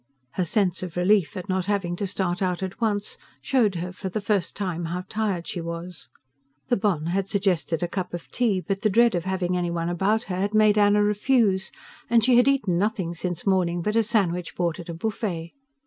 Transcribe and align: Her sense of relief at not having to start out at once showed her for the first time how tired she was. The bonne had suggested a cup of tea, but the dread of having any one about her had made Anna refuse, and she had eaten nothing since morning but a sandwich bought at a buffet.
Her 0.31 0.45
sense 0.45 0.81
of 0.81 0.97
relief 0.97 1.37
at 1.37 1.47
not 1.47 1.65
having 1.65 1.95
to 1.97 2.07
start 2.07 2.41
out 2.41 2.63
at 2.63 2.81
once 2.81 3.19
showed 3.39 3.75
her 3.75 3.91
for 3.91 4.09
the 4.09 4.19
first 4.19 4.55
time 4.55 4.85
how 4.85 5.03
tired 5.07 5.45
she 5.47 5.61
was. 5.61 6.09
The 6.69 6.75
bonne 6.75 7.05
had 7.13 7.27
suggested 7.29 7.83
a 7.83 7.87
cup 7.87 8.11
of 8.15 8.27
tea, 8.31 8.61
but 8.61 8.81
the 8.81 8.89
dread 8.89 9.13
of 9.13 9.25
having 9.25 9.55
any 9.55 9.69
one 9.69 9.89
about 9.89 10.23
her 10.23 10.37
had 10.37 10.55
made 10.55 10.79
Anna 10.79 11.03
refuse, 11.03 11.71
and 12.09 12.23
she 12.23 12.35
had 12.37 12.47
eaten 12.47 12.79
nothing 12.79 13.13
since 13.13 13.45
morning 13.45 13.83
but 13.83 13.95
a 13.95 14.01
sandwich 14.01 14.55
bought 14.55 14.79
at 14.79 14.89
a 14.89 14.95
buffet. 14.95 15.53